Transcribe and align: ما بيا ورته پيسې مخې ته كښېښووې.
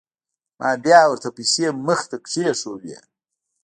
ما 0.59 0.71
بيا 0.83 1.01
ورته 1.07 1.29
پيسې 1.37 1.65
مخې 1.85 2.05
ته 2.09 2.17
كښېښووې. 2.25 2.97